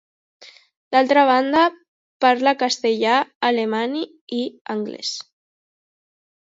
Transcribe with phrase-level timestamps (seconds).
[0.95, 1.65] D'altra banda,
[2.25, 3.19] parla castellà,
[3.51, 3.97] alemany
[4.41, 4.45] i
[4.79, 5.17] anglès.